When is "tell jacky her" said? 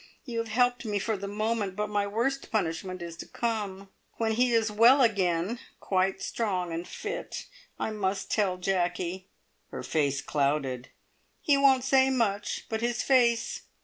8.31-9.83